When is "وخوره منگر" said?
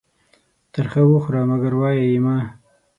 1.07-1.73